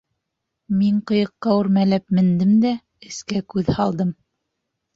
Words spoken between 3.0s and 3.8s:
эскә күҙ